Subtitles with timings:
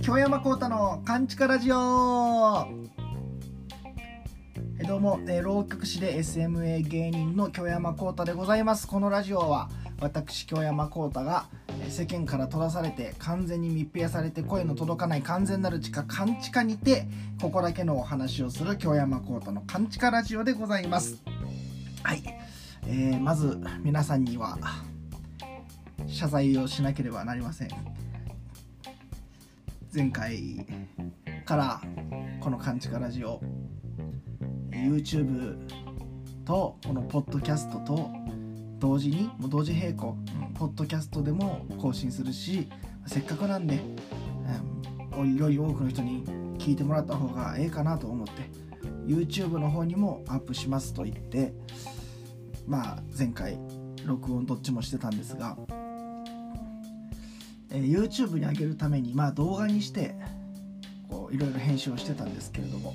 [0.00, 2.68] 京山幸太の「カンチカラジオ」
[4.78, 8.86] えどうも、えー浪曲師で SMA 芸人の京山幸太でございます。
[8.86, 9.68] このラジオは
[10.00, 11.46] 私京山幸太が
[11.84, 17.08] え世間から閉ざされて完全に密閉されて声の届かない完全なる地下カンチカにて
[17.42, 21.20] ここだけのお話をする京山幸太のカンチカラジオでございます。
[22.04, 22.22] はい、
[22.86, 24.56] えーまず皆さんには
[26.06, 27.68] 謝罪をしなければなりません。
[29.94, 30.66] 前回
[31.44, 31.80] から
[32.40, 33.40] この「カンチカラジオ」
[34.70, 35.56] YouTube
[36.44, 38.10] とこのポッドキャストと
[38.78, 40.16] 同時にもう同時並行、
[40.54, 42.68] ポッドキャストでも更新するし
[43.06, 43.80] せっかくなんで、
[45.16, 46.24] うん、より多くの人に
[46.58, 48.32] 聞いてもらった方がええかなと思って
[49.06, 51.54] YouTube の方にもアップしますと言って
[52.66, 53.58] まあ前回
[54.04, 55.56] 録音どっちもしてたんですが、
[57.74, 60.14] えー YouTube に上げるためにまあ動画にして
[61.08, 62.94] こういろいろ編集をしてたんですけれども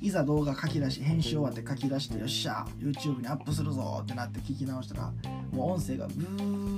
[0.00, 5.12] いざ動画書き出し編集終わって書き出してよっしゃ YouTube にアップするぞってなって聞き直したら
[5.52, 6.74] もう音声がブー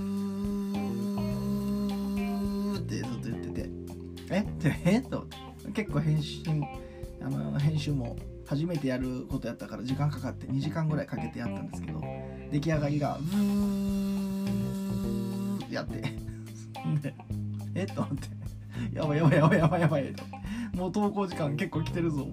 [2.79, 3.69] ってずっと言ってて
[4.31, 4.41] え？
[4.41, 5.01] ってえ？
[5.03, 5.37] と思って
[5.73, 6.43] 結構編集
[7.23, 12.01] あの編集も初めてやることやったから時間かかって2時間ぐらいかけてやったんですけど
[12.53, 14.25] 出来上がりがブー
[15.65, 16.26] ってやって。
[16.95, 17.15] で
[17.75, 18.29] えと思って。
[18.93, 20.15] やばいやばいやばいやばいやばい。
[20.75, 22.27] もう投稿時間結構来てるぞ。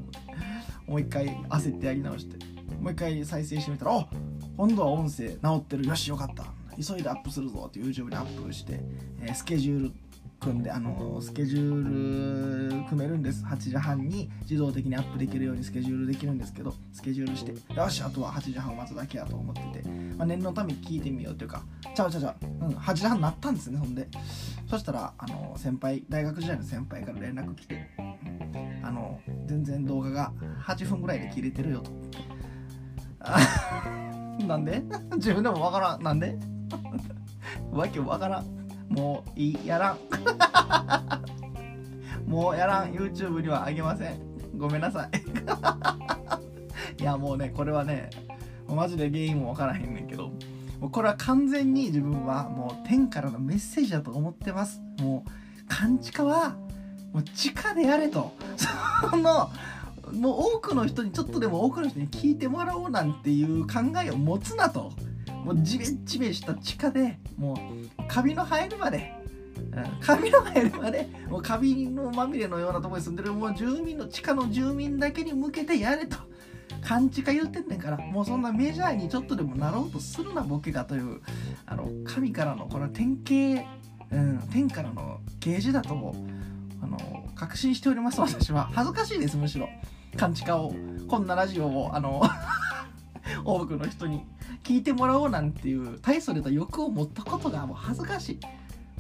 [0.86, 2.38] もう一回焦ってやり直して。
[2.80, 4.08] もう一回再生してみたらあ
[4.58, 5.88] 今度は音声直ってる。
[5.88, 6.46] よしよかった。
[6.76, 8.80] 急いでアップするぞって YouTube にアップして、
[9.22, 9.92] えースケジュール
[10.44, 13.46] 組んであのスケジュール組めるんです。
[13.46, 17.54] 8時半に自動的にアップできるようにスケジュールできるんですけどスケジュールして。
[17.74, 21.64] よしあとは8時半待つだけやと思ってて、まあ、念のため聞いてみようっていうか
[21.96, 24.08] ちゃうちゃうちゃう、うん、8時半になったんですねほんで。
[24.70, 27.90] そしたらあの先輩大学時代の先輩から連絡来て。
[28.84, 30.34] あの全然動画が
[30.66, 31.92] 8分ぐらいで切れてるよと。
[34.46, 34.84] なんで？
[35.16, 36.04] 自分でもわからん。
[36.04, 36.38] なんで？
[37.72, 38.63] わけわからん。
[38.90, 39.98] もういいやらん。
[42.30, 42.92] もうやらん。
[42.92, 44.20] YouTube にはあげません。
[44.58, 45.10] ごめんなさい。
[47.02, 48.10] いやもうねこれはね
[48.68, 50.32] マジで原因もわからへんねんけど
[50.80, 54.82] もうこれは完全に自分はもう天からのメッセージだと思ってます。
[55.00, 55.32] もう
[55.68, 56.56] 勘違は
[57.14, 58.34] もう地下でやれと。
[59.10, 59.50] その
[60.12, 64.92] もう多くの人にちょっとでも多くの人に聞いてもらおうなんていう考えを持つなと。
[65.44, 69.14] もうジメジメした地下でもうカビの生えるまで
[69.58, 76.18] うんカビの生えるまでもうカビのまみれのようなところに住んでるもう住民の地下の住民だけに向けてやれと
[76.82, 81.22] 勘違い言ってんねんからもうそんなメジャーにちょっとでもなろうとするなボケがという
[81.66, 83.66] あの神からのこの典型、
[84.12, 86.16] うん、天からの啓示だとも
[86.82, 86.98] あの
[87.36, 88.70] 確信しております私は。
[88.74, 89.70] 恥ずかしいですむしろ。
[90.18, 90.74] 勘違いを。
[91.08, 92.22] こんなラジオをあの
[93.44, 94.26] 多くの人に。
[94.64, 98.40] 聞いてもらおうなんていう大それた欲を持ったことがもう恥ずかしい。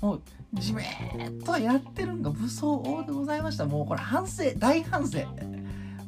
[0.01, 0.21] もう
[0.55, 3.65] じめーっとやってるんが武装王でございました。
[3.65, 5.19] もうこれ反省大反省。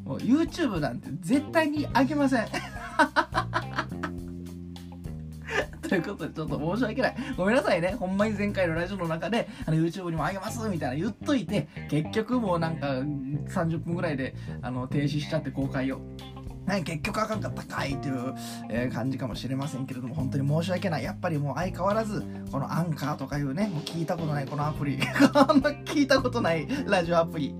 [0.03, 2.47] もう YouTube なんて絶対にあげません。
[5.87, 7.15] ということでちょっと申し訳ない。
[7.37, 7.95] ごめんなさいね。
[7.97, 16.01] ほんまに前回のラジオの中であの YouTube にもあげますみたいな言っといて結局もうなんか30分ぐらいであの停止しちゃって公開を。
[16.67, 18.35] ね、結局あかんかったかいという、
[18.69, 21.03] え感じかもしれませんけれども本当に申し訳ない。
[21.03, 24.99] やっぱりもう相変わらずこのアンカーとかいうねもう聞いたことないこのアプリ。
[25.33, 27.55] あんま聞いたことないラジオアプリ、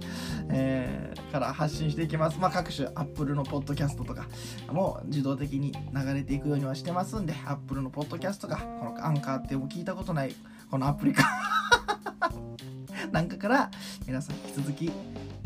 [0.49, 4.27] えーから発信していきます、まあ、各種アップルのポッドキャストとか
[4.71, 10.35] も自動的に流れていくようにはしてますんでアップルのポッドキャストがこのアンカーっても聞いたことない
[10.71, 11.23] このアプリか。
[13.11, 13.71] なんかから
[14.07, 14.91] 皆さん引き続き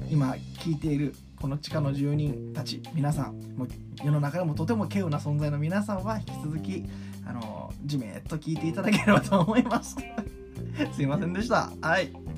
[0.10, 3.68] 今聞いているこの地下の住人たち皆さんもう
[4.04, 6.86] 世の中でもとても稀有な存在の皆さんは引き続き
[7.26, 9.96] あのじめっと聞いていただければと思います。
[10.94, 11.72] すいませんでした。
[11.82, 12.29] はい。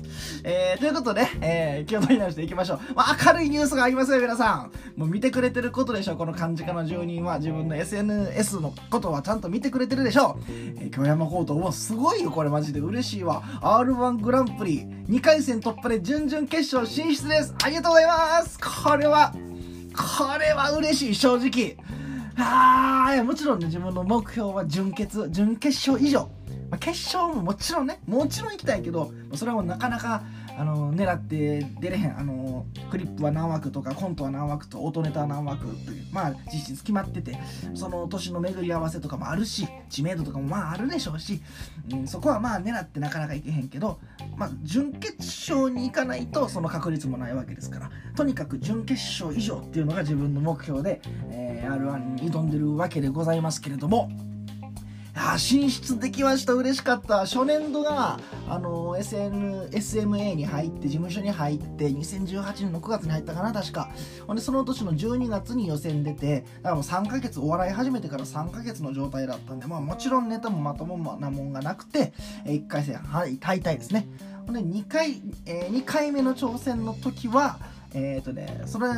[0.44, 4.72] えー、ということで、えー、気を取り直していきましょう、まあ、明るいニュースがありますよ皆さん。
[4.96, 7.38] もう見てくれてることでしょうこの漢字家の住人は。
[7.38, 13.42] 自分の SNS のことはちゃんと見てくれてるでしょう、えー、京山コートもすごいよこれマジで嬉しいわ。
[13.62, 17.54] R1 グランプリ2回戦突破で準々決勝進出です。
[17.62, 18.58] ありがとうございます。
[18.58, 19.34] これは
[19.96, 21.76] これは嬉しい正直。
[22.36, 26.28] あもちろんね自分の目標は準決準決勝以上。
[26.72, 30.22] まあ決勝ももちろんねもちろん行きたいけどそれはもうなかなか
[30.56, 37.38] あの狙って出れへんあのクリップは何枠とかコントは何枠と音ネタは何枠というまあ実質決まってて
[37.74, 41.42] その年の巡り合わせとかもあるし知名度とかもまああるでしょうし、
[41.92, 43.98] うん、そこはまあ狙ってなかなかいけへんけど、
[44.36, 54.31] まあ、準決勝に行かないとその確率もないわけですからとにかく準決勝以上っていうのが自分の目標で、えー、R1 に挑んでるわけでございますけれども。
[55.14, 56.54] あ進出できました。
[56.54, 57.20] 嬉しかった。
[57.20, 58.18] 初年度が
[58.48, 63.90] あの SN SMA に入って事務所に入って2018年の9月に入ったかな確か。
[64.26, 72.12] ほんでその年の12月に予選出てだからもう3ヶ月お笑い始めてから3ヶ月の状態だったんでまあもちろんネタもまともなもんがなくて
[72.46, 74.08] 1回戦敗退ですね。
[74.46, 77.58] ほんで2回、えー、2回目の挑戦の時は
[77.94, 78.88] えっ、ー、とね、それ、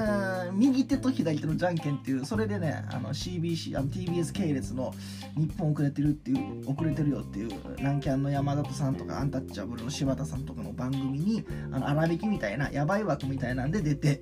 [0.52, 4.93] 右手と左手のじゃんけんっていう、それでね、あの CBC、あの TBS 系列の
[5.37, 7.50] 日本遅れてるっていう、遅れてるよっていう、
[7.82, 14.20] ランキャンの山里さんとか、アンタッチャブルの柴田さんとかの番組に、あの、荒引きみたいな、やばい枠みたいなんで出て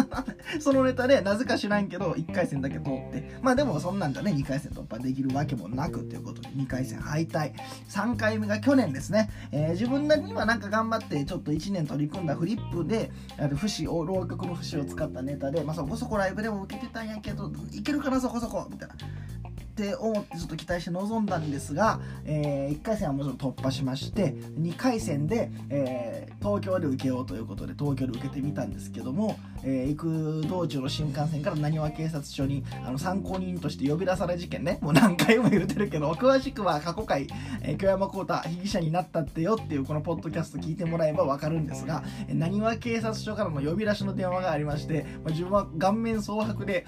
[0.60, 7.52] そのネタで、なぜか知らんけど、1回戦だけ通って、まあでもそんなんじゃね、2回戦突破できるわけもなくということで、2回戦敗退。
[7.88, 9.30] 3回目が去年ですね。
[9.52, 18.94] えー、自分なりにはなんか頑張って、ちょっと1年取り組んだフリップで、あの、節を浪曲の節を使ったネタで、まあ、そこそこライブでも受けてたんやけどいけるかなそこそこみたいな。
[19.76, 37.26] って思ってちょっと期待して臨んだんですが、えー、1回戦はもちろん突破しまして2回戦で、えー、東京で受けようということで東京で受けてみたんですけども、えー、行く道中の新幹線からなにわ警察署にあの参考人として呼び出され事件ねもう何回も言うてるけど詳しくは過去回、
[37.60, 46.86] えー、京山幸太被疑者になったってよっていうこのポッドキャスト聞いてもらえば分かるんですがなにわ警察署からの呼び出しの電話がありまして、まあ、自分は顔面蒼白で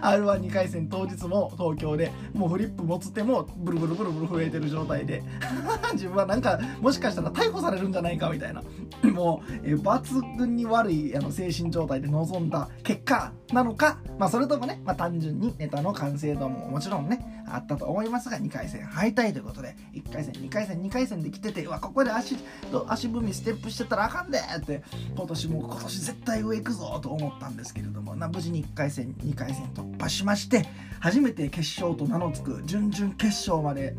[0.00, 5.22] R12 回戦当日も東京でもうフリップ持つ手もブルブルブルブル震えてる状態で。
[5.92, 8.62] 自分はなんかもしかしたら逮捕されるんじゃないかみたいな。
[9.12, 22.36] もう、え抜群に悪いあの精神状態で臨んだ結果なのか、まあ、それともね、まあ、単純にネタの完成度ももちろんねあったと思いますが2回戦敗退ということで1回戦2回戦2回戦で来ててうわここで足
[22.88, 24.82] 足踏みステップしてたらあかんでって
[25.14, 30.66] 今年も今年絶対上行くぞと思ったんですけれどもな無事に1回戦2回戦突破しまして
[31.00, 33.96] 初めて決勝と名の付く準々決勝まで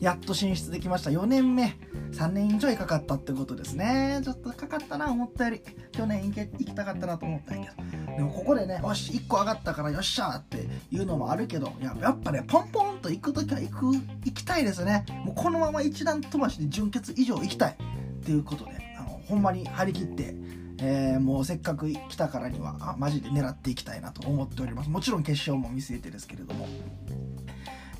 [0.00, 1.10] やっと進出できました。
[1.10, 1.78] 4年目
[2.12, 4.20] 3年以上かかったってことですね。
[4.22, 5.62] ちょっとかかったな思ったより。
[5.92, 7.82] 去年行け行きたかったなと思ったんやけ
[8.12, 8.16] ど。
[8.18, 15.06] でもここでねよし1個上がったからよっしゃっていうのもあるけどややっぱねポンポンと行く時は行く行きたいですね。
[15.24, 20.34] もうこのまま一段飛ばしで準決以上行きたいっていうことであのほんまに張り切って
[20.80, 26.66] えー、もうせっかく来たからにはマジで狙っていきたいなと思っておりますもちろん決勝も見据えてですけれども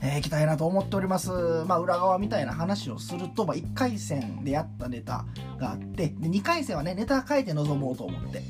[0.04, 1.30] えー、行きたいなと思っております。
[1.66, 5.24] まあ、裏側みたいな話をすると、まあ、1回戦でやったネタ
[5.58, 8.42] があって、で2回戦はね、ネタ書いて臨もうと思って。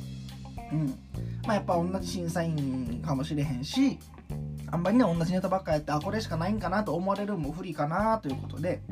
[0.72, 0.86] うん。
[1.46, 4.00] まあ、やっぱ同じ審査員かもしれへんし、
[4.70, 8.82] あんまりね、同じネタばっかやって、あ、これしかないんかなと思われるも不利かなということで、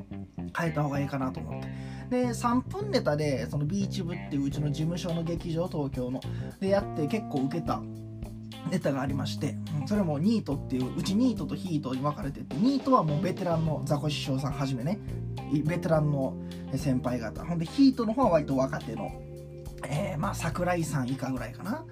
[0.57, 1.69] 変えた方がいいかなと思って。
[2.11, 6.21] で、3分ネタで、そのビーチ部っていううちの事務所の劇場、東京の、
[6.61, 7.81] でやって結構受けた
[8.71, 14.99] ネタがありまして、それもニートっていううちニートとヒートに分かれててニートはもうベテランのザコシショウさんはじめね
[15.65, 16.35] ベテランの
[16.77, 17.45] 先輩方。
[17.45, 19.11] ほんでヒートの方は割と若手の、
[19.87, 21.85] えー、まあ桜井さん以下ぐらいかな。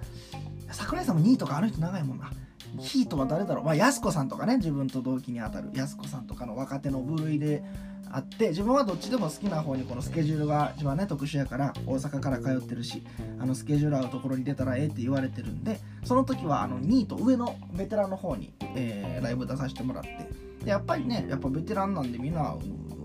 [0.71, 2.31] 桜井さんもニートかあの人長いもんな。
[2.79, 3.65] ヒートは誰だろう？
[3.65, 7.63] まあやす子さんとかね自分と同期にあたるやす子さんとかの若手の部類で
[8.13, 13.03] あって自分はどっちでも好きな方にこのスケジュールが一番ね特殊やから大阪から通ってるし
[13.39, 20.27] あのスケジュール合うところに出たらええって言われてるんでその時はあの2位と上のベテランの方に、えー、ライブ出させてもらって
[20.65, 22.55] でやっぱりねやっぱベテランなんでみんな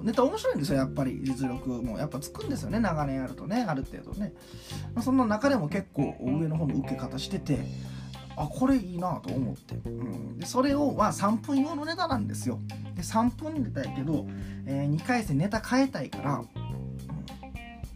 [0.03, 1.99] ネタ面白いんですよやっぱり実力も。
[1.99, 4.33] やっぱつくんですよね長年やるとねある程度ね、
[5.03, 7.59] そんな中でも結構上の方の受け方してて
[8.37, 12.61] あこれいいなと思って、うん、でそれをは3分用のネタなんですよ。
[12.95, 14.27] で3分ネタやけど、
[14.67, 16.49] えー、2回戦ネタ変えたいから、うん、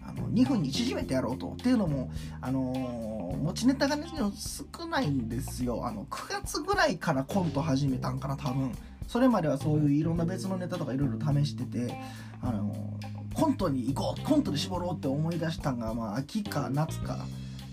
[0.03, 1.53] あの2分に縮めてやろうと。
[1.53, 5.87] っていうのも、あのー、持ちネタが、ね、少ないんですよ。
[5.87, 8.73] あの9月ぐらいからコント始めたんかな多分。
[9.07, 11.95] それまではそういういろんな別のネタとかいろいろ試してて、
[12.41, 17.27] あのー、コントに行こうコントで絞ろうって思い出したんが、まあ、秋か夏か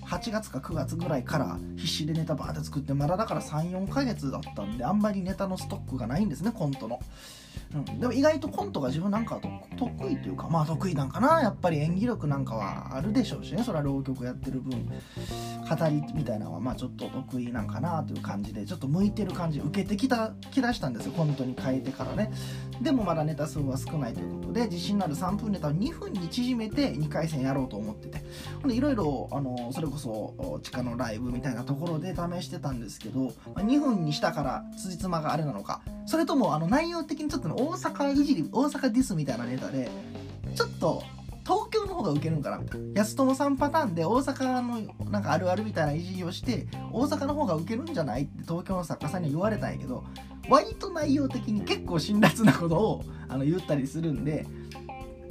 [0.07, 6.99] 8月か9月ぐらいから必死でネタバーって作ってまだだから34ヶ月だったんであんまりネタのストックがないんですねコントの。
[7.73, 9.39] うん、でも意外とコントが自分なんか
[9.77, 13.63] 得意というかまあ得意なんかなやっぱり演技力なんかはあるでしょうしね。
[13.63, 22.31] それは浪曲やってる分語りみたいなのはまあちょっと得意なんかなという感じでちょっと向いてる感じ受けてきたきだしたんですよコントに変えてからね。
[22.81, 28.23] でもまだネタ数は少ないということで自信のある3分ネタを2分に縮めて2回戦やろうと思ってて。
[28.61, 35.81] ほんでいろいろあのそれこそ地下のライブみたいなところで試してたんですけど2分にしたから辻褄があれなのか。
[36.05, 39.89] それともあの内容的にちょっと、ね、大阪いじり大阪ディスみたいなネタで
[40.55, 41.03] ちょっと
[41.43, 43.01] 東京の方がウケるんかなみたいな。
[43.01, 48.23] 安友さんパターンで大阪のなんかあるあるみたいないじりをして大阪の方がウケるんじゃない？
[48.23, 50.03] って東京の作家さんに言われたんやけど
[50.49, 54.45] 割と内容的に結構辛辣なことをあの言ったりするんで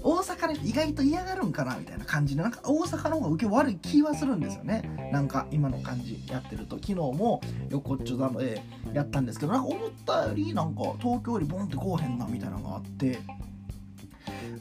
[0.07, 5.11] 大阪の人意外と嫌がるんかなみたいな感じでなんか大阪の方が受け悪い気はするんですよね。
[5.13, 13.19] なんか今の感じやってると昨日も横っちょだのでやったんですけどなんか思ったよりなんか東京よりボンってこうへんなみたいなのがあって。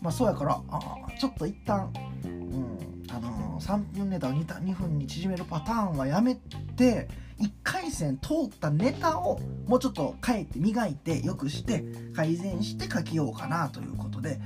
[0.01, 0.81] まあそうやからあ
[1.19, 1.91] ちょっと一旦
[2.25, 6.35] うんあのー、3分ネタを 2, 2分に縮めるパターンはやめ
[6.75, 7.07] て
[7.39, 11.83] 1回戦通ったネタをもうちょっと変えて磨いてよくして
[12.15, 14.39] 改善して書きようかなということで、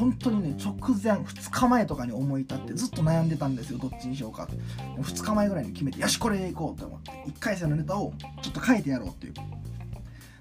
[0.00, 4.54] 本当にね直前2日前とかに思い立ってずっと悩んでたんですよどっちにしようかって。
[4.98, 9.34] 2日前ぐらいに決めてよしこれでいこうと思って1回戦のネタをちょっと書いてやろうっていう。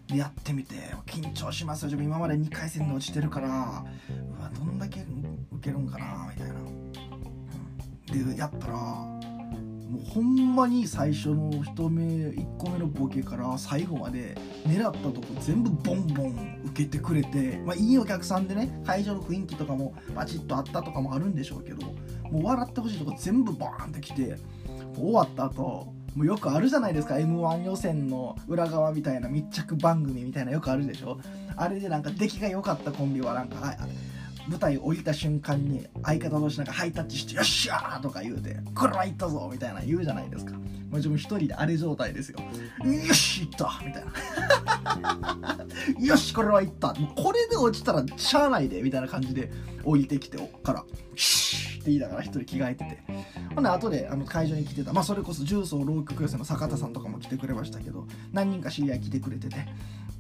[0.07, 0.75] でやってみて
[1.05, 1.91] 緊張しますよ。
[2.01, 5.07] 今まで2回戦で落ちてるからうわどんだけ受
[5.61, 6.53] けるんかなみたい
[8.23, 9.18] な、でやったら
[9.89, 21.88] もうほんまに最初の1目1個目のボケから最後まで狙ったとこ全部ボンボン受けてくれて、まあ、いいお客さんでね会場の雰囲気とかもバチッとあったとかもあるんでしょうけど
[22.31, 24.36] もう笑ってほしいとこ全部バーンってきて
[24.96, 31.19] 終わった後もうよくあるじゃないですか m 1予選の裏側みたいな密着番組みたいなよくあるでしょ。
[31.55, 33.75] あれでなんか出来が良かったコンビはなんか
[34.48, 40.60] 舞台降りた瞬間に相方同士なんかハイタッチして「よっしゃー!」とか言うて「これは行ったぞ!」みたいな言うじゃないですかも
[40.93, 42.39] う自分一人であれ状態ですよ
[42.84, 45.58] 「よし行った!」みたいな
[46.00, 49.51] 「よしこれは行った!」もうこれで落ちたらしゃあないでみたいな感じで
[49.84, 50.84] 降りてきてから
[51.15, 53.03] 「シー!」って言いながら一人着替えてて
[53.55, 59.55] ほんで後であの会場に来てたまあそれこそ重曹浪曲寄せの坂田さんとかも来てくれましたけど何人か知り合い来てくれてて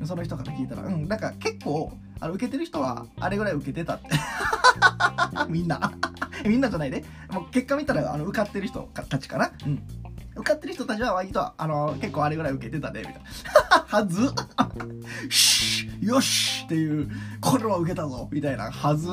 [0.05, 4.09] その人から聞いたらうんなんか結構あの受けてる人はあれぐらい受けてたって。
[5.47, 5.93] みんな。
[6.45, 9.51] みんなじゃないで、もう結果見たらあの受かってる人たちかな。
[9.65, 9.81] うん。
[10.35, 13.21] 受かってる人たちは割とあの結構あれぐらい受けてたねみたいな。
[13.87, 14.33] はず。
[16.01, 17.09] よしっていう
[17.41, 18.27] これは受けたぞ。
[18.31, 18.71] みたいな。
[18.71, 19.09] はず。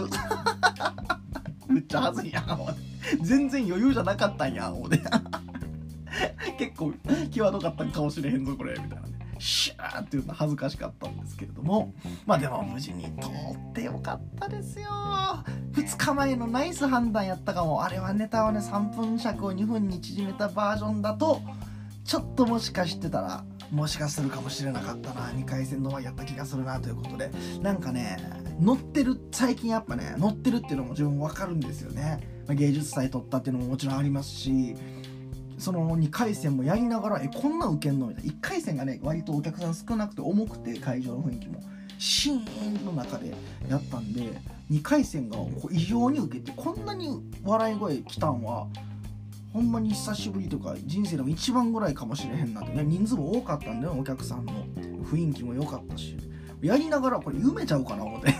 [1.68, 2.58] めっちゃはずいやん
[3.22, 5.00] 全然余裕じゃなかったんや思て
[6.58, 6.94] 結構
[7.30, 8.72] 際どかったんかもしれへんぞこれ。
[8.72, 11.92] みたいなシャーっていうのは恥ずかしかったんですけれども
[12.24, 14.88] まあでも無事に通ってよかったですよ。
[15.72, 17.82] 2日前のナイス判断やったかも。
[17.82, 21.40] あれはネタをね3分尺を2分に縮めたバージョンだと
[22.04, 25.28] ちょっともしかしてたらもしかするかもしれなかったな。
[25.30, 27.30] 2回戦の前やった気がするなということで。
[27.62, 28.18] なんかね
[28.60, 34.76] 乗ってる最近やっぱね乗ってるっていうのも自分分かるんですよね、ま、芸術祭取ったっていうのももちろんありますし
[35.58, 38.32] その2回戦もやりながらえこんな受けんのみたいな。
[38.32, 41.62] 1回戦がね割とお客さん少なくて重くて会場の雰囲気も。
[41.98, 43.34] シーンの中で
[43.68, 44.38] やったんで
[44.70, 45.38] 2回戦が
[45.70, 48.66] 異常に受けてこんなに笑い声来たんは
[49.54, 54.52] ほんまに久しぶりとか人生でも一番ぐらいかもしれへんなってね人数も多かったんだよお客さんの
[55.04, 56.16] 雰囲気も良かったし。
[56.62, 58.34] やりながらこれ夢ちゃうかな思って。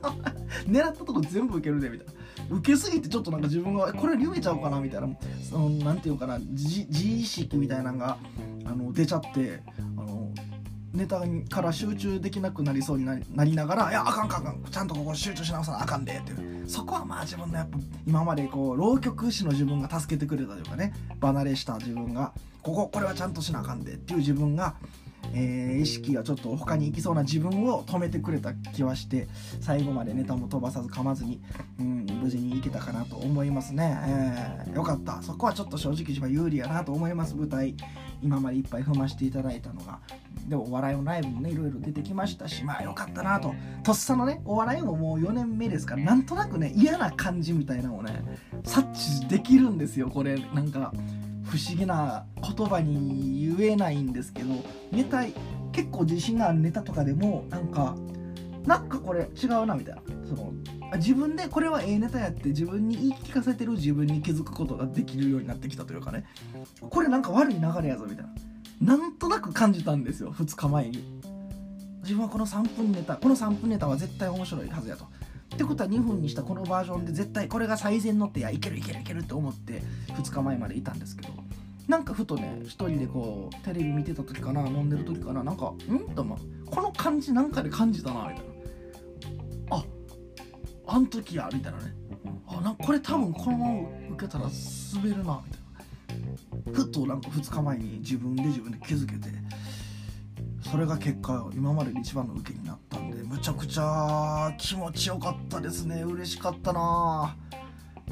[0.66, 2.12] 狙ったとこ全部受けるでみたいな。
[2.50, 5.08] 受けすぎてちょっとなんか自分がこれ夢ちゃうかなみたいな
[5.48, 8.18] そのなんていうかな自意識みたいなのが
[8.64, 9.62] あの出ちゃって
[9.96, 10.30] あの
[10.92, 16.50] ネタから集中できなくなりそうになりながら「いやあかんかんかんちゃんとここ集中し直さなあかんで」っていう。
[16.70, 24.76] そこはまあ自分のやっぱ今までこう浪曲師の自分が助けてくれたというかね離れした自分がこここれはちゃんとしなあかんでっていう自分が
[25.32, 29.28] えー、意識がちょっと他に行きそうな自分を止めてくれた気はして
[29.60, 31.40] 最後までネタも飛ばさず噛まずに、
[31.78, 33.96] うん、無事にいけたかなと思いますね、
[34.66, 35.22] えー、よかった。
[35.22, 37.36] そこはちょっと正直一番有利やなと思います。
[37.36, 37.74] 舞台
[38.22, 40.00] 今までいっぱい踏ましていただいたのが。
[40.48, 43.54] でもお笑いのライブもねいろいろ出てきましたしまあよかったなと。
[43.82, 48.22] とっさのねお笑いももう4年目ですからなんとなくね嫌な感じみたいなのをね
[48.64, 50.38] 察知できるんですよこれ。
[50.54, 50.92] なんか
[51.50, 54.54] 不思議な言葉に言えないんですけど
[54.92, 55.24] ネタ
[55.72, 57.96] 結構自信があるネタとかでもなんか
[58.64, 60.02] なんかこれ違うなみたいな。
[60.28, 60.52] その
[60.96, 66.24] 自分でこれはええネタやって自分に言い聞かせてる自分に気づくことができるようになってきたというかね。
[66.80, 68.24] これなんか悪い流れやぞみたい
[68.80, 68.96] な。
[68.96, 71.20] なんとなく感じたんですよ2日前に。
[72.02, 75.06] 自分はこの3分ネタこの3分ネタは絶対面白いはずやと。
[75.54, 81.32] ってことは2分にしたこのバージョンで絶対これが最善のってやいけるいけるいけるって思って2日前までいたんですけど。
[81.88, 86.14] なんかふとね一人でこうテレビ見てた時かな飲んでる時かななんかん？
[86.14, 86.38] と思う。
[86.66, 88.44] この感じなんかで感じたなみたい
[89.70, 89.76] な。
[89.76, 89.84] あ
[90.86, 91.92] あん時やみたいなね。
[92.46, 94.44] あなんこれ多分このまま受けたら
[94.94, 96.78] 滑るなみたいな。
[96.78, 99.28] ふとなんか2日前に自分で自分で気づけて
[100.70, 106.02] それが結果今までで一番の受けになったでむちゃくちゃ気持ちよかったですね。
[106.02, 107.36] 嬉しかったな。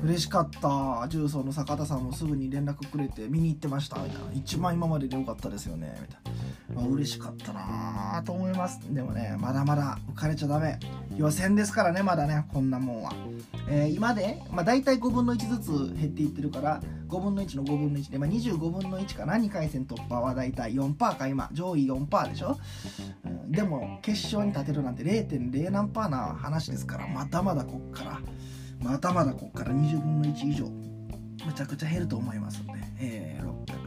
[0.02, 1.08] 嬉しかった。
[1.08, 3.98] 重曹の坂田さんもすぐに連絡くれて見に行ってました。
[3.98, 4.32] みたいな。
[4.32, 5.96] 一番今までで良かったですよね。
[6.00, 6.27] みたいな、
[6.74, 8.80] まあ、嬉しかったなと思います。
[8.92, 10.78] でもねまだまだ浮かれちゃダメ。
[11.16, 13.12] 予選ですからねまだねこんなもんは、
[13.68, 21.48] えー、今で、まあ、大体5分の1ずつ減っていってるから5分の1の5分の1で、まあ、25分の1かな？2回戦突破は大体4%か今。
[21.52, 22.58] 上位4%でしょ、
[23.24, 28.20] うん、でも決勝に立てるなんて0.0何パーな話ですからまだまだこっから。
[28.80, 29.72] まだまだここから。
[29.72, 30.66] 20分の1以上。
[31.44, 33.46] むちゃくちゃ減ると思いますんで、えー、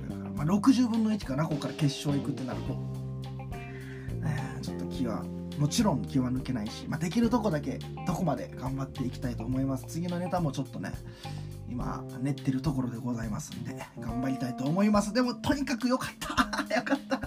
[0.10, 2.76] 600、まあ、60分の1かなここから決勝行くってなると、
[4.26, 5.24] えー、ちょっと気は
[5.60, 9.86] もちろん気は抜けないし、まあ、できるとこだけどこまで頑張っていきたいと思います。
[9.88, 10.94] 次のネタもちょっとね
[11.70, 15.14] 今練ってるところでございますんで頑張りたいと思います。
[15.14, 16.34] でもとにかくよかった。
[16.76, 17.22] よかった。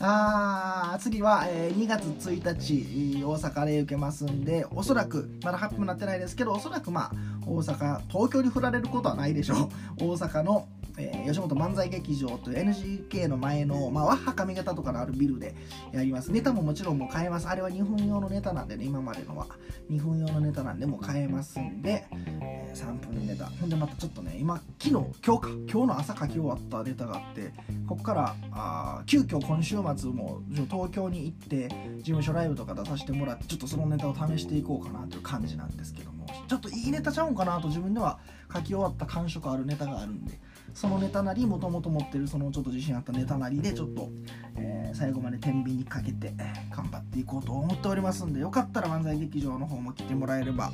[0.00, 7.12] あー次は、えー、2月1日大阪で受けますんでおそらくまだ発表になってないですけどおそらくまあ
[7.46, 10.04] 大阪東京に振られることはないでしょう。
[10.04, 10.66] 大阪の
[11.02, 15.54] えー、吉本漫才劇場という NGK の前の、まあ、ワッハ髪型とかのあるビルで
[15.92, 16.30] やります。
[16.30, 17.48] ネタももちろんもう変えます。
[17.48, 19.46] あれは2分用のネタなんでね、今までのは。
[19.90, 22.06] 2分用のネタなんでもう変えますんで、
[22.40, 23.46] えー、3分ネタ。
[23.46, 24.90] ほんでまたちょっとね、今、昨日、
[25.24, 27.52] 今日か、今日の朝書き終わったネタがあって、
[27.86, 31.68] こっから、あ急遽今週末も東京に行って、
[31.98, 38.18] 事務所ライブとか出させてもらって、ちょっとそのネタを試していこうかなという感じなんですけども、ちょっといいネタちゃうんかなと自分では
[38.52, 40.38] 書き終わった感触あるネタがあるんで、
[40.74, 44.08] そのネタなりもともと持ってるそのちょっと自信あったネタなりでちょっと、
[44.56, 46.34] えー、最後まで天秤にかけて
[46.70, 50.72] 頑張っていこうと思っておりますんでよかったら漫才劇場の方も来てもらえれば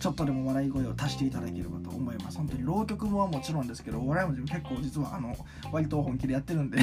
[0.00, 2.38] ちょっとでも笑い声を足していただければと思います。
[2.38, 5.36] 本当に浪曲もはもちろんですけどお笑いも結構実はあの
[5.70, 6.78] 割と本気でやってるんで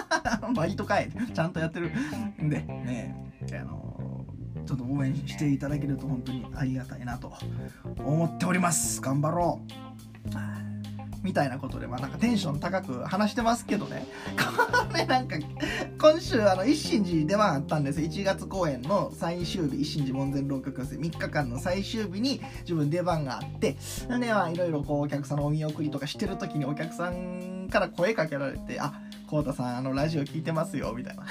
[0.56, 1.90] バイトかいちゃんとやってる
[2.42, 3.14] んでね
[3.52, 4.24] あの
[4.64, 7.30] ちょっと応援していただけると本当にありがたいなと
[7.98, 9.02] 思っております。
[9.02, 9.60] 頑張ろ
[10.30, 10.63] う。
[11.24, 14.06] みたいなことで、まあ、なんかテンション高く話してますけどね。
[14.36, 15.36] これなんか、
[15.98, 23.76] 今週、あの、一心寺出番あったんですよ1月公演の最終日、一心寺門前浪曲寄せ3日間の最終日に自分出番があって、
[24.20, 28.92] で、まあ、いろいろこう、お客さんのお見送りとかしてる時にお客さんから声かけられて、あ、
[29.26, 31.24] こうたさん、あの、ラジオ聞いてますよ、みたいな。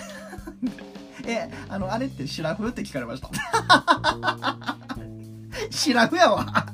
[1.28, 2.68] え、あの、あれってシラフ？
[2.68, 3.30] って聞かれました。
[5.70, 6.66] シラフやわ。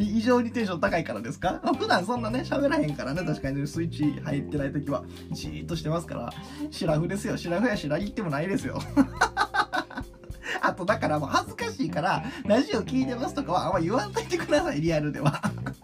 [0.00, 1.60] 異常にテンション高いからですか？
[1.78, 6.30] 普段そんなね、喋らへんからね、確かに、スイッチ入ってない時は、じーっとしてますから、
[6.70, 7.36] シラフですよ。
[7.36, 8.80] シラフやシラギってもないですよ。
[10.60, 15.40] あと、だからもう恥ずかしいから、ラジオ聞いてますとかはあんま言わんといてください、リアルでは。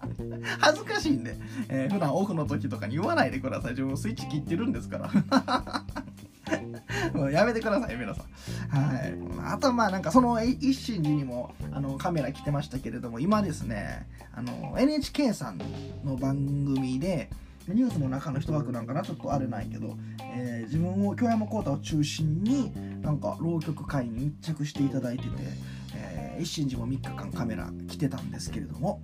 [0.61, 1.37] 恥ずかしいんで、
[1.69, 3.71] えー、普段オフの時とかに言わないでください。
[3.73, 5.11] 自分スイッチ切ってるんですから。
[7.15, 8.77] もうやめてください、皆さん。
[8.77, 9.15] はい。
[9.45, 15.61] あと、まあ、なんか、その一心寺にも、あの、カメラ来てましたけれども、今ですね、あの、NHK さん
[16.05, 17.31] の番組で、
[17.69, 25.31] ニュースの中の一枠なんかなちょっとあれないけど、えー、自分を京山幸太を中心になんか浪曲会に密着していただいてて、
[25.95, 29.01] えー、一心寺も3日間カメラ来てたんですけれども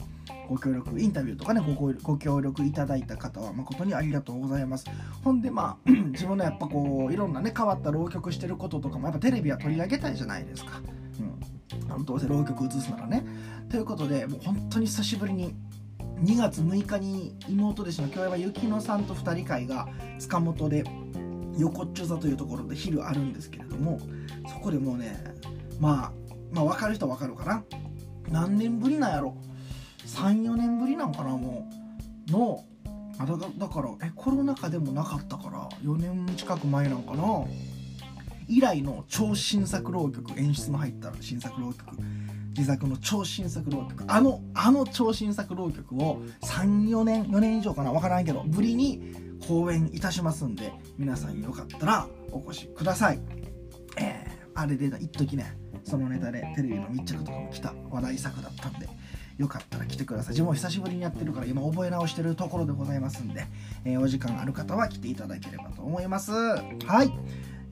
[0.51, 4.85] ご協力インタビューとかねごご協力いただいた方は誠にありがとうございます。
[5.23, 10.81] ほんでまあ 自分のやっぱこういろんなね変わった浪曲してることとかもやっぱテレビは取り上げたいじゃないですか。
[11.95, 12.05] うん。
[12.05, 13.25] どうせ浪曲映すならね。
[13.69, 15.55] ということでもう本当に久しぶりに
[16.25, 20.83] 2月6日に妹弟子の京山幸乃さんと2人会が塚本で
[21.59, 24.01] 横っちょ座というところで昼あるんですけれども
[24.49, 25.23] そこでもうね
[25.79, 26.13] まあ
[26.51, 27.63] まあ分かる人は分かるかな。
[28.29, 29.37] 何年ぶりなんやろ。
[30.07, 31.69] 34年ぶりなんかなも
[32.29, 32.33] う。
[32.33, 32.65] の
[33.19, 37.45] あだだからえコロナ禍でもなかったから4年近く前なんかな。
[38.51, 41.97] 以来の超新作浪曲演出の入った新作浪曲
[42.57, 49.15] 自作の超新作浪曲あのあの超新作浪曲を34年4年以上かな分からんけどぶりに
[49.47, 53.21] 公演いたしますんで皆さんよかったらお越しください。
[53.97, 58.89] えー、あれで一時ねそのネタでテレビの密着とかも来た話題作だったんで
[59.41, 60.29] よかったら来てください。
[60.33, 63.47] 自分も久しぶりにやってるから今覚え直してるところでございますんで、
[63.87, 66.31] えー、お時間ある方は来ていただければと思います。
[66.31, 67.11] はい。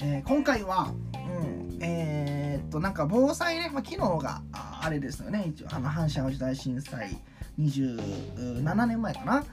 [0.01, 4.41] えー、今回は、うん、えー、っと、なんか防災ね、まあ、昨日が
[4.81, 7.19] あれですよね、一応、あの、阪神・淡路大震災
[7.61, 9.41] 27年前かな。
[9.43, 9.45] っ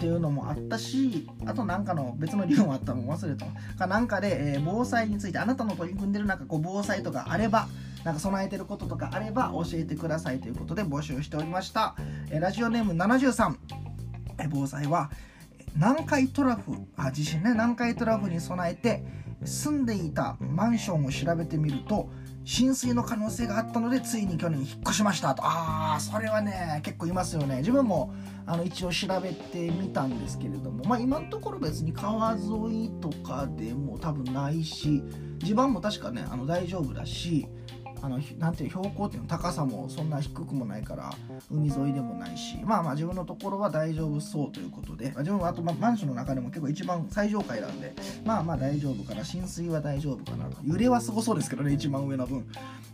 [0.00, 3.46] ていうのもあったしあとなんかの別の理由もあったのも忘れた。
[3.76, 7.66] かなんかで、えー、防災についてあなたの取り組んでるなんかこう防災とかあれば
[8.04, 11.94] なんか備えてることとかあれば教えてくださいということで募集しておりました、
[12.30, 13.56] え、ラジオネーム73、
[14.38, 15.10] え、防災は
[15.74, 16.72] 南海トラフ。
[16.96, 17.52] あ地震ね。
[17.52, 19.04] 南海トラフに備えて
[19.44, 22.10] 住んでいたマンションを調べてみると
[22.44, 25.44] 浸水の可能性があったのでついに去年引っ越しましたと。
[25.44, 27.58] ああそれはね結構いますよね。
[27.58, 28.12] 自分も
[28.46, 32.38] あの一応調べてみたんですけれどもまあ今のところ別に川沿
[32.84, 35.04] いとかでも多分ないし
[35.38, 37.46] 地盤も確かねあの大丈夫だし
[38.02, 41.12] あのなんていう標高っていうの高さもそんな低くもないから
[41.50, 50.56] 海沿いでもないしまあまあ自分のところは大丈夫そうということで、まあ、自分はあと、まマンションの中でも結構一番最上階なんでまあまあ大丈夫かな浸水は大丈夫かなと。
[50.64, 52.46] 揺れはすごそうですけどね一番上の分、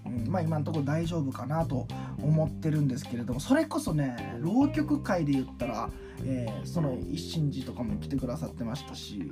[0.06, 1.86] うん、まあ今のところ大丈夫かなと
[2.22, 5.90] 思ってるんですけれどもそれこそね浪曲界で言ったら
[6.22, 9.30] えー、その一心寺とかも来てくださってましたし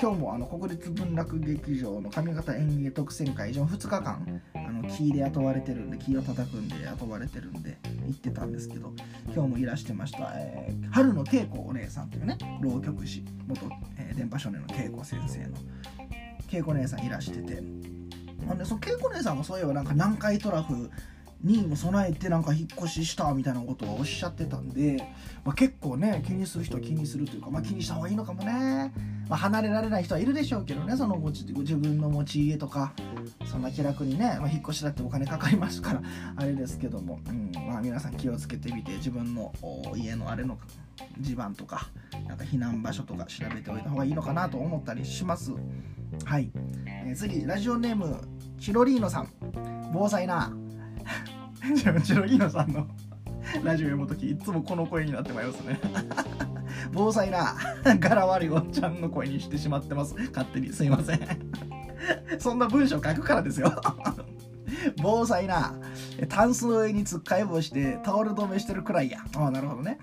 [0.00, 8.92] 今日もあの国立文楽劇場の上方演芸特選会以上2日間あのキーで雇われてるんでキーを叩くんで雇われてるんで行ってたんですけど
[9.34, 15.56] 今日もいらしてました、えー、春の恵子お姉さんというね浪曲師元、えー、電波少年の恵子先生の
[16.52, 17.60] 恵子姉さんいらしてて
[18.48, 20.92] あでその恵子姉さんもそういえばなんか南海トラフ
[21.42, 24.96] にも備えてなんか引っ越ししたみたいなことをおっしゃってたんで、
[25.44, 28.92] まあ、結構ね気にする人は気にするというか、まあ、気にした方がいいのかもね、
[29.28, 31.44] まあ、離れられない人はいるでしょうけどねそのご自
[31.76, 32.92] 分の持ち家とか
[33.44, 36.02] そんな気楽にね、まあ、引っ越しだってお金かかりますから
[36.36, 37.52] あれですけども、うん。
[37.66, 39.52] まあ、皆さん気をつけてみて自分の
[39.96, 40.58] 家のあれの
[41.20, 41.88] 地盤とか
[42.26, 45.52] なんか避難場所とか調べておいた方がいいのかなと思ったりします。
[46.24, 46.50] はい、
[46.86, 48.16] えー、次ラジオネーム
[48.58, 49.28] チロリーノさん。
[49.92, 50.52] 防災な
[52.04, 52.86] チロギーノさんの
[53.62, 55.80] ラジオ読むときいつもこの声になってまいりますね。
[56.92, 57.56] 防災な
[57.98, 60.14] 柄悪いおっちゃんの声にしてしまってます。
[60.14, 61.20] 勝手にすいません。
[62.38, 63.72] そんな文章書くからですよ。
[65.02, 65.74] 防災な
[66.28, 69.18] タンスの上につっかえ棒してタオル止めしてるくらいや。
[69.36, 69.98] ああなるほどね。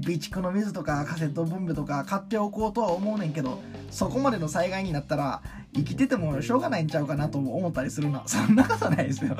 [0.00, 5.42] 備蓄の水とかカセットボンベとか買っておこうとは思うねんけどそこまでの災害になったら
[5.74, 8.22] 生きててもしょうがないんちゃうかなと思ったりするな。
[8.28, 9.34] そんなことないですよ。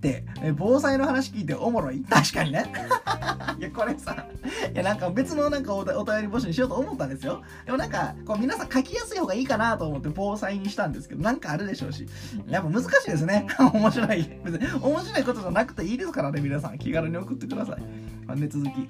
[0.00, 0.24] で、
[0.56, 2.72] 防災の話聞いておもろい確かにね。
[3.58, 4.26] いや、これさ、
[4.72, 7.42] いや、なんか別のなんかお便り募集にしようと思ったんですよ。
[7.66, 12.06] でもなんか、こう皆さん書きやすい方がいいかなと思って防災にしたんですけど、なんかあるでしょうし。
[12.48, 13.46] やっぱ難しいですね。
[13.74, 14.40] 面白い。
[14.44, 16.78] 別に面白いことじゃなくていいですからね、皆さん。
[16.78, 17.82] 気軽に送ってください。
[18.26, 18.88] まあ、ね、続き。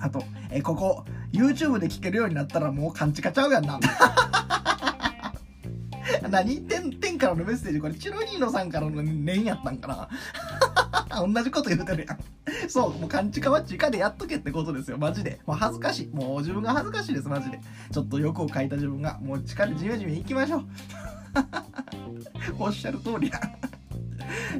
[0.00, 3.78] あと、えここ、YouTube で聞けるようになったらもう勘違っちゃうやんな。
[6.30, 6.60] 何？
[6.62, 10.08] 天天からのメッセージこれチロニーノさんからの念やったんか
[11.10, 11.24] な？
[11.26, 12.18] 同じこと言うてるやん。
[12.68, 15.40] そう、もう勘違いは直でやっとけってことですよ、マジで。
[15.46, 16.08] もう恥ずかしい。
[16.08, 17.60] もう自分が恥ずかしいです、マジで。
[17.92, 19.18] ちょっと欲を書いた自分が。
[19.20, 20.64] もう地下でじめじめ行きましょう。
[22.58, 23.40] おっしゃる通りや。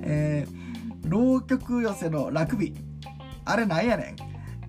[0.02, 2.74] えー、浪曲寄せのラクビ。
[3.44, 4.16] あれなんやねん。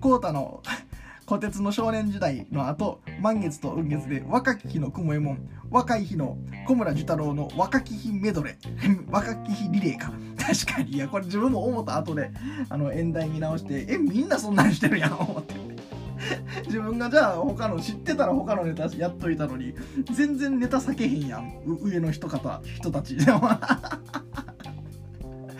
[0.00, 0.62] コータの
[1.26, 5.38] 虎鉄の少年時代の後、満月と雲月で若き日の雲右衛門、
[5.70, 6.36] 若い日の
[6.66, 10.12] 小村寿太郎の若き日メドレー、 若き日リレーか。
[10.36, 12.32] 確かに、いや、これ自分も思った後で、
[12.68, 15.54] あの、演題見直して、え、みんなそんなんしてるやん、思って。
[16.66, 19.74] 自分がじゃあ他の知ってたら他のネタやっといたのに
[20.12, 23.16] 全然ネタ避けへんやん上の人方人たち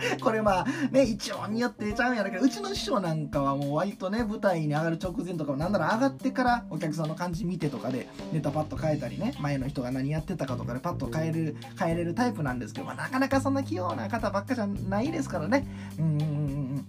[0.21, 15.67] これまあね一応によってちゃうんやろけどうちの師匠なんかはもう割とね舞台に上がる直前とかもなんなら上がってからお客さんの感じ見てとかでネタパッと変えたりね前の人が何やってたかとかでパッと変える変えれるタイプなんですけど、まあ、なかなかそんな器用な方ばっかじゃないですからね。
[15.97, 16.85] うんうんうん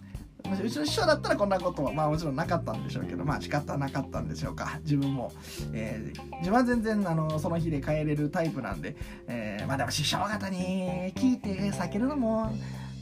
[0.61, 4.81] うちの師匠だったらこんなことはまあもちろんなかったんでしょうけどまあ仕方なかったんでしょうか。
[4.83, 5.33] 自分も、
[5.73, 8.97] えー、自分は全然あのその日で帰れるタイプなんで、
[9.29, 12.53] えー、まあでも師匠方に聞いて避けるのも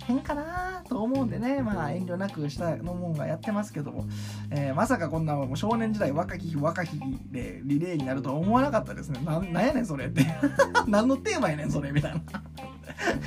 [0.06, 4.06] 変かなと思うんでね、まあ遠慮なくしたのもんがやってますけども、
[4.50, 9.20] えー、まさかこんなもう少年時代若き日若き日でリレーになるとは思わなかったですね。
[9.24, 10.26] ななんやねんそれって。
[10.86, 12.20] 何のテーマやねんそれみたいな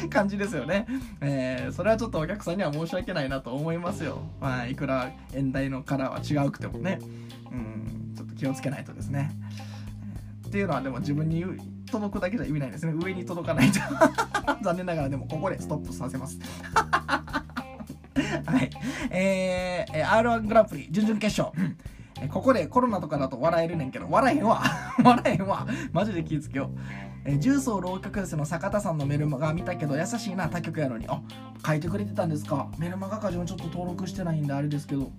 [0.10, 0.88] 感じですよね。
[1.22, 4.20] えー、それはちょっとお客さんには申し訳ないなと思いますよ。
[4.42, 7.00] まあいくら演題のカラーは違うくてもね。
[7.52, 9.32] うん、ちょっと気をつけないとですね。
[10.48, 11.58] っていうのはでも自分に言う
[11.94, 12.94] 届くだけじゃ意味ないですね。
[12.96, 13.80] 上に届かないと。
[14.64, 16.40] 残念ながらでもここでストップさせます。
[18.46, 18.70] はい。
[19.12, 21.56] えー、R1 グランプリ準々決勝、
[22.30, 24.64] ここでコロナとかだと笑えるねんけど笑えへんわ。
[25.04, 25.68] 笑えへんわ。
[25.92, 26.80] マジで気ぃつけよう。
[27.26, 31.06] えー重曹浪曲寄せの坂田さんのメルマガ見たけど優しいな他局やのに。
[31.08, 31.22] あ
[31.66, 32.68] 書いてくれてたんですか。
[32.78, 35.12] メルマガか自分ちょっと登録してないんであれですけど。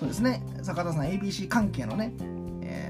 [0.00, 0.42] そうですね。
[0.62, 2.12] 坂田さん ABC 関係のね、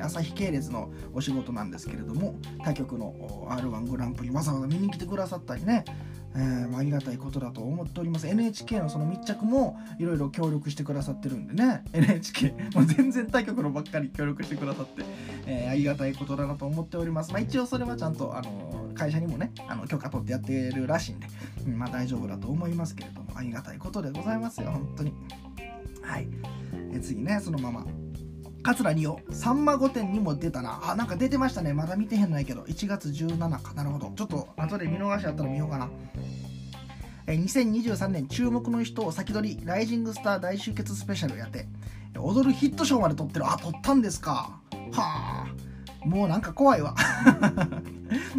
[0.01, 2.35] 朝日系列のお仕事なんですけれども
[2.65, 3.15] 他局の
[3.49, 5.85] r 1グランプリわざわざ見に来てくださったりね
[6.35, 8.27] えーまありがたいことだと思っております。
[8.29, 11.85] NHK のその密着もいろいろ協力してくださってるんでね。
[11.93, 15.05] NHK もう全然他局のばっかり協力してくださって、
[15.47, 17.33] えーありがたいことだなと思っております。
[17.33, 21.27] まあ一応それはちゃんとあの会社にもねあの許可取ってやってるらしいんで、
[21.67, 25.15] うんまあ大丈夫だと思いますけれどもありがたいことでございますよ本当に。
[26.03, 26.29] はい。
[26.93, 27.87] え次ねそのまま。
[28.63, 30.81] 桂二葉さんま御殿にも出たな。
[30.91, 31.73] あなんか出てましたね。
[31.73, 32.63] まだ見てへんないけど。
[32.63, 33.73] 1月17か。
[33.75, 34.13] なるほど。
[34.17, 35.89] ちょっと後で見逃しあったら見ようかな。
[37.27, 41.67] え2023年注目の人を先取りライジングスター大集結スペシャルやって。
[42.17, 43.47] 踊るヒット賞まで撮ってる。
[43.47, 44.61] あ撮ったんですか。
[44.93, 45.47] はあ。
[46.05, 46.95] もうなんか怖いわ。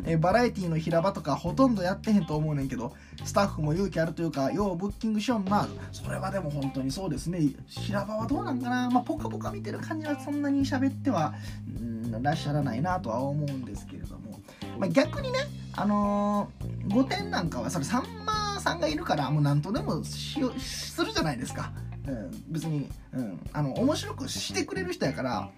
[0.06, 2.94] えーバラエティの平場とかほとんどやってへんと思うねんけど
[3.24, 5.68] スタッフも勇気あるというかようブッキングしよんな。
[5.92, 7.40] それはでも本当にそうですね。
[7.68, 8.90] 平場はどうなんかな。
[8.90, 11.34] まあポカポカ見てる感じはそんなに喋っては
[11.80, 14.40] うんらっしゃらないなとは思うんですけれども、
[14.80, 15.40] まあ、逆にね
[15.76, 21.72] あのー、5点なんかはそれさんまさんがいるからもう何とでもしよするじゃないですか、
[22.48, 25.50] 別に、うん、あの面白くしてくれる人やから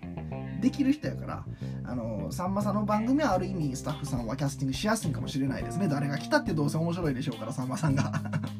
[0.61, 1.45] できる人やから
[1.85, 5.87] あのさんまさんの番組はある意味スタッフさんはキャスティングしやすいかもしれないですね。
[5.87, 8.11] 誰が来たってどうせ面白いでしょうからさんまさんが。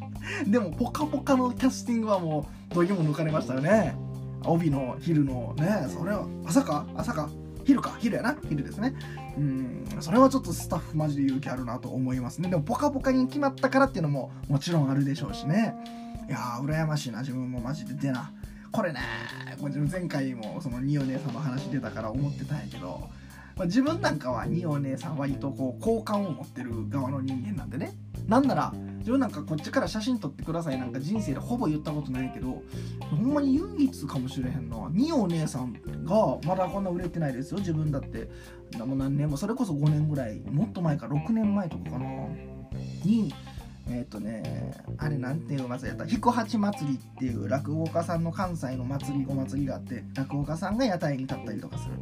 [0.48, 3.96] でも「ぽかぽか」のキャスティングはもうどぎも抜かれましたよね。
[4.44, 7.30] 帯の昼のねそれは朝か朝か。
[7.64, 7.96] 昼か。
[8.00, 8.36] 昼やな。
[8.50, 8.96] 昼ですね。
[9.38, 12.50] うんそれはちょっとスタッフマジで勇気あるなと思いますね。
[12.50, 15.76] でも「ぽかぽか」に決まったからっていうのももちろんあるでしょうしね。
[16.28, 17.20] いやー羨ましいな。
[17.20, 18.32] 自分もマジで出な。
[18.72, 19.02] これね
[19.60, 23.10] これ前回もその二お姉さんの話出たから思ってたんやけど、
[23.58, 27.94] まあ、自分なんかは二お姉さん割とこう好感を持ってる側の人間なんでね。
[28.28, 30.80] なんなら自分なんかこっちから写真撮ってください。
[30.80, 32.62] なんか人生でほぼ言ったことないけど
[33.10, 35.74] ほんまに唯一かもしれへんのは二お姉さん
[36.06, 37.58] がまだこんな売れてないですよ。
[37.60, 38.30] 自分だって。
[38.78, 42.06] もう何年もそれこそ5年ぐらいもっと前か6年前とかかな。
[43.04, 43.34] に
[43.92, 46.12] えっ、とねあれなんていう祭りやった？
[46.12, 51.96] 彦八祭りっていう落語家さんの関西の祭りお祭りがあって落語家さんが屋台に立ったりとかする。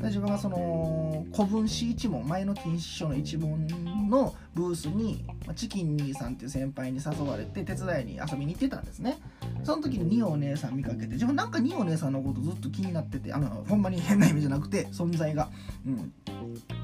[0.00, 3.66] で自分がその古文史一門前の金師匠の一門
[4.08, 5.22] のブースに
[5.54, 9.18] チキン兄さんっていう先輩に誘われて手伝いに遊びに行ってたんですね。
[9.62, 15.50] その時に二お姉さん見かけて自分なんか二お姉さんのことずっと気になっててあのほんまに変な意味じゃなくて存在が。
[15.86, 16.12] うん。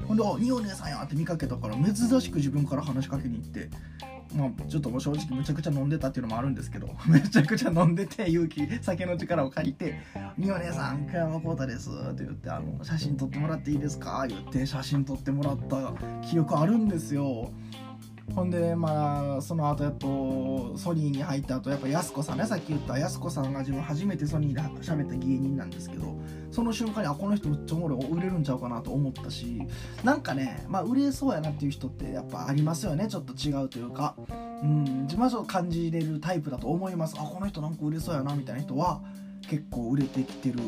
[0.07, 3.69] ほんで「あ二お姉さんや」って見かけたから珍しく自分から話しかけに行って
[4.35, 9.99] まあちょっともう正直むちゃくちゃ飲んでたっていうのもあるんですけど めちゃくちゃ飲んでて勇気酒の力を借りて
[10.37, 15.93] 「二お姉さん加山浩太です」って言ってあの「写真撮ってもらっていいですか?」言って写真撮ってもらった
[16.27, 17.51] 記憶あるんですよ
[18.35, 26.17] ほんでまあその後やっとソニーに入った後やっぱ安子さんねさっき言った安子さんが自分初めてソニーで喋った芸人なんですけど
[26.51, 29.61] その瞬間にあこの人めっちゃおもろい売れるんちゃうかなと思ったし
[30.03, 34.15] なんかねまあ売れそうやなっていう人ってやっぱありますよねちょっと違うというか。
[34.63, 37.15] うん自分はちょっと感じれるタイプだと思います。
[37.19, 39.01] あこの人なんか売れそうやなみたいな人は
[39.47, 40.59] 結構売れてきてる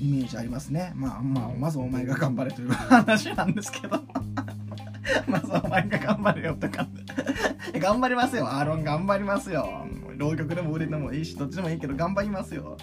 [0.00, 0.92] イメージありますね。
[0.94, 4.00] まあまあまずお前が頑張れという話なんですけど。
[5.26, 6.86] まずお前が頑張れよとか。
[7.78, 8.46] 頑張りますよ。
[8.46, 9.86] アーロン頑張りますよ。
[10.16, 12.76] 浪曲でも売れてもいいしどっちでもいいけど頑張りますよ、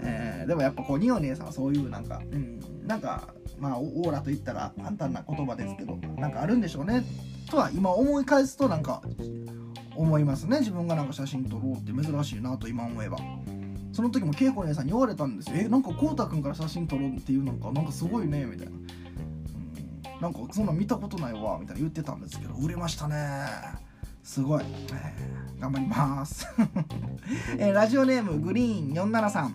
[0.00, 7.02] えーでもやっぱこうニオ姉さんはそういうなんか、うん、なんかまあオーラと言ったら簡単な言葉ですけどなんかあるんでしょうね。
[7.50, 9.00] とは今思い返すとなんか
[9.96, 10.58] 思いますね。
[10.58, 13.18] 自分がなんか写真撮ろうって珍しいなと今思えば。
[13.92, 15.56] その時も恵子姉さんに言われたんですよ。
[15.56, 18.72] えなんかこうたくんから写真撮ろうっていうなんかなんかすごいねみたいな、
[20.20, 23.46] なんかそんな見たことないわみたいな言ってたんですけど売れましたね。
[24.22, 26.46] すごい、えー頑張ります、
[27.58, 29.50] えーラジオネームグリーン473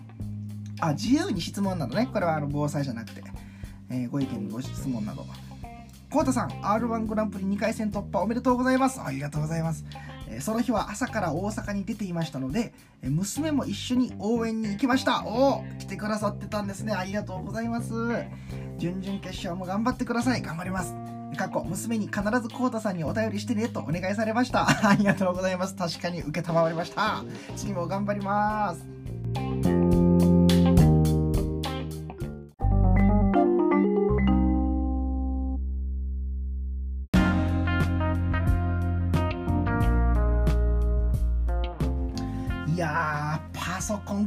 [0.80, 2.08] あ自由に質問などね。
[2.12, 3.22] これはあの防災じゃなくて、
[3.90, 5.26] えーご意見ご質問など。
[6.10, 9.00] コウタさん R1 グランプリ2回戦突破おめでとうございます。
[9.00, 9.84] ありがとうございます、
[10.40, 15.24] その日は朝から大阪に出ていましたので、娘も一緒に応援に行きました。
[15.26, 16.92] おお来てくださってたんですね。
[16.92, 17.90] ありがとうございます。
[18.78, 20.42] 準々決勝も頑張ってください。
[20.42, 20.94] 頑張ります。
[21.36, 24.66] 過去娘に必ずコウタさんにお便りしてねとお願いされました。
[24.88, 25.74] ありがとうございます。
[25.74, 27.24] 確かに承りました。
[27.56, 28.99] 次も頑張ります。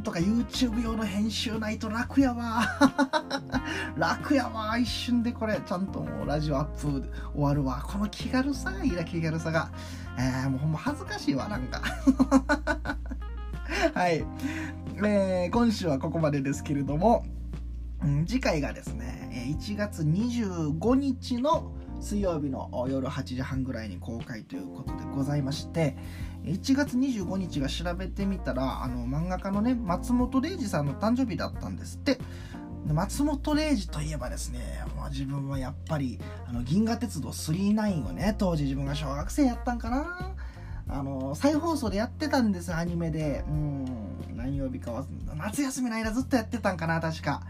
[0.04, 2.64] とか YouTube 用の編集ないと楽やわ。
[3.98, 5.60] 楽やわ一瞬でこれ。
[5.66, 7.84] ちゃんともうラジオアップ終わるわ。
[7.86, 9.72] この気軽さがいいな気軽さが。
[10.18, 11.82] えー、もうほんま恥ずかしいわなんか。
[13.96, 14.26] はい、
[14.98, 17.26] えー、今週はここまでですけれども、
[18.28, 21.72] 次回がですね1月25日の
[22.04, 25.96] 水曜日の夜8時半ぐらいに公開ということでございまして
[26.44, 32.20] 1月25日が調べてみたらあの漫画家のね松本零士さんの誕生日だったんですって。
[32.86, 40.36] 松本零士といえばですね、まあ、自分はやっぱりあの銀河鉄道999をね当時自分が小学生やったんかな。
[40.90, 43.46] あの再放送でやってたんですアニメで。
[43.48, 43.86] うん
[44.36, 45.06] 何曜日かは
[45.38, 47.44] 夏休みの間ずっとやってたんかな確か、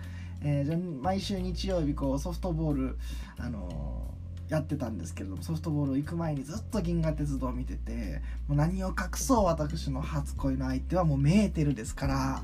[0.43, 2.97] えー、毎週日曜日こうソフトボール
[3.39, 4.12] あの
[4.49, 12.41] やってたんですけれどもソフトボール行く前にずっと銀河鉄道を見ててもう何を隠そう私の初恋の相手はもうメーテルですから。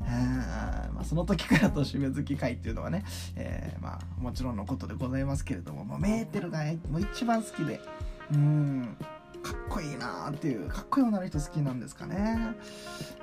[0.00, 3.04] まあ、その時から年上好き会っていうのはね、
[3.36, 7.80] えー、まあ、もちろんのことでございますけれども、もうメーテルが、ね、もう一番好きで
[8.32, 8.96] うん
[9.42, 12.54] かっこいいなっていうかっこいい女の人好きなんですかね、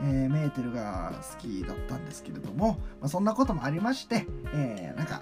[0.02, 5.22] えー、メーテルが好きだったんですけれども、まあ、そんなこともありまして、えー、なんか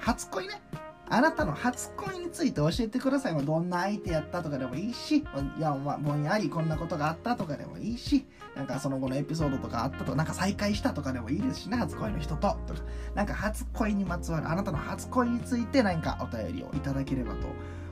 [0.00, 0.60] 初恋ね。
[1.08, 3.44] あなたの初恋について教えてください。
[3.44, 5.24] どんな相手やったとかでもいいし、い
[5.60, 12.56] や、まあ、ぼんやりこんなことがあったとかでもいいし、なんかその後のエピソードとかあったとか、なんか再会したとかでもいいですしね、初恋の人と。
[12.66, 12.80] とか、
[13.14, 17.46] なんか初恋にまつわる、あなたの初恋について何かお便りをいただければと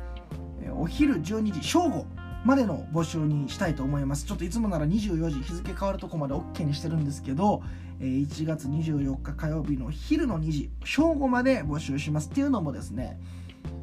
[0.69, 2.05] お昼12時正午
[2.45, 4.25] までの募集にしたいと思います。
[4.25, 7.61] ちょっといつもなら24時日付変わるとこまで OK にしてるんですけど、
[8.01, 13.19] 1月24日火曜日の昼の2時正午まで募集しますっていうのもですね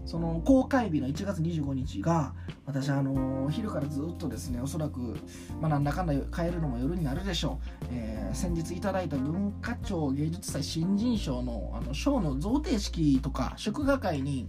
[0.05, 2.35] その公開日の1月25日が
[2.67, 5.19] 私あの昼からずっとですねおそらく、
[5.61, 14.49] まあ、なんだかんだ帰るのも夜になるでしょう、えー、先日いただいた文化庁芸術祭新人賞のあの賞の贈呈式とか祝賀会に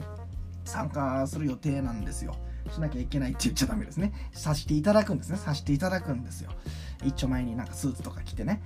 [0.65, 2.35] 参加する予定なんですよ。
[2.71, 4.13] しなきゃいけないって言っちゃダメですね。
[4.31, 5.37] さしていただくんですね。
[5.37, 6.51] さしていただくんですよ。
[7.03, 8.61] 一丁前になんかスーツとか着てね。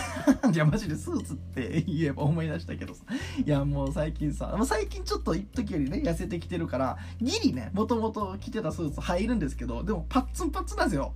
[0.52, 3.02] いやマジでスーツって言えば思い出したけどさ。
[3.44, 11.14] いやもう最近さもう最近ちょっと一時よりね痩せてきてるからギリねもともと着てたスーツ入るんですけどでもパッツンパッツンなんですよ。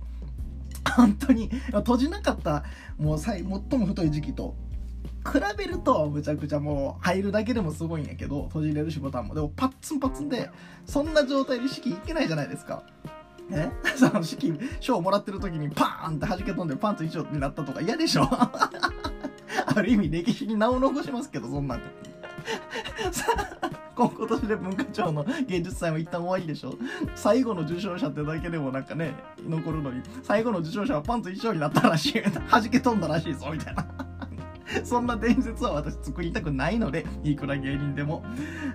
[0.95, 1.49] 本当に。
[1.71, 2.63] 閉じなかった
[2.97, 4.55] もう最も太い時期と。
[5.23, 9.35] 比べるとむちゃくちゃもう入るだけでもすごいんやけど閉じれるしボタンも。
[9.35, 10.49] でもパッツンパッツンで
[10.85, 12.83] そんな状態で式いけないじゃないですか。
[13.51, 13.69] え？
[13.97, 18.23] その式賞をもらってる時にパーンって弾け飛んでパンツ一緒になったとか嫌でしょ？
[18.31, 21.81] ある意味歴史に名を残しますけどそんなん。
[23.11, 23.25] さ
[23.93, 26.73] 今年で文化庁の芸術祭も一旦終わりでしょ？
[27.15, 29.13] 最後の受賞者ってだけでもなんかね
[29.47, 32.13] 残るのに最後の受賞者はパンツ一緒になったらしい
[32.49, 33.85] 弾け飛んだらしいぞみたいな。
[34.85, 38.23] そんな伝説は私作りたくないので、 いくら芸人でも、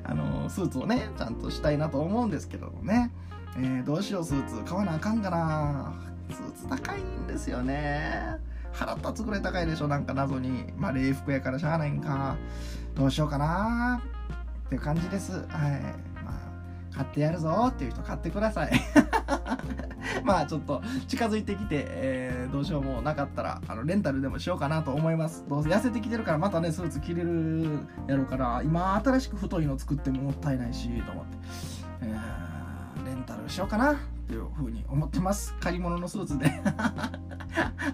[0.05, 3.11] あの、スーツをね、ちゃんとしたいなと思うんですけどもね。
[3.59, 4.63] えー、どうしよう、スーツ。
[4.65, 5.95] 買わなあかんかな。
[6.31, 8.39] スーツ高いんですよね。
[8.73, 10.73] 腹立つぐらい高いでしょ、なんか謎に。
[10.77, 12.37] まあ、礼服やからしゃあないんか。
[12.95, 14.03] どうしようかな。
[14.67, 15.33] っていう感じです。
[15.33, 15.43] はい。
[16.23, 16.31] ま
[16.93, 18.73] あ、買ってやるぞっていう人買ってください。
[20.25, 25.45] まあちょっと近づいてきて、えー、どうしようもなかったらあのレンタルでもしようかなと思います。
[25.49, 31.39] どうせ痩せてきてるからまたねスーツ着れるやろうから今新しく太いの作ってももったいないしと思って、
[32.03, 35.55] えー、レンタルしようかなっていうふうに思ってます。
[35.61, 36.51] 借り物のスーツで。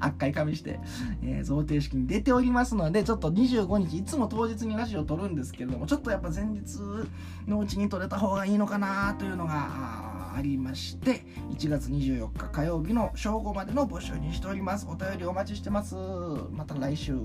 [0.00, 0.80] 赤い髪して、
[1.22, 6.78] えー、贈呈式に出ておりますのでちょっと25日いつも当日にラジオを撮るんですけれどもちょっとやっぱ前日
[7.46, 14.86] のうちに撮れた方がいいのかなというのがありまして1月24日火曜日の正午までの募集にしております。
[14.88, 15.94] お便りお待ちしてます。
[16.50, 17.16] また来週。